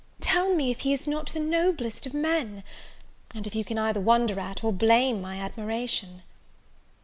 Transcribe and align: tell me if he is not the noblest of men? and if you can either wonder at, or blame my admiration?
tell 0.19 0.55
me 0.55 0.71
if 0.71 0.79
he 0.79 0.93
is 0.93 1.05
not 1.05 1.27
the 1.29 1.39
noblest 1.39 2.07
of 2.07 2.13
men? 2.15 2.63
and 3.35 3.45
if 3.45 3.53
you 3.53 3.63
can 3.63 3.77
either 3.77 4.01
wonder 4.01 4.39
at, 4.39 4.63
or 4.63 4.73
blame 4.73 5.21
my 5.21 5.37
admiration? 5.39 6.23